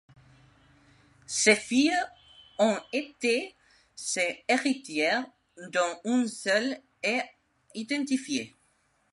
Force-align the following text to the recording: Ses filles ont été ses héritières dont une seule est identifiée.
Ses 1.27 1.55
filles 1.55 1.93
ont 2.57 2.79
été 2.91 3.53
ses 3.95 4.43
héritières 4.47 5.27
dont 5.69 5.99
une 6.05 6.27
seule 6.27 6.79
est 7.03 7.23
identifiée. 7.75 8.55